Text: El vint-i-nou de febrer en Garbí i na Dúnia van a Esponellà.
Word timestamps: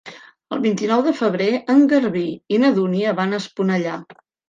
El 0.55 0.63
vint-i-nou 0.63 1.03
de 1.09 1.13
febrer 1.19 1.51
en 1.75 1.85
Garbí 1.93 2.25
i 2.57 2.61
na 2.65 2.75
Dúnia 2.81 3.17
van 3.25 3.33
a 3.41 3.45
Esponellà. 3.47 4.05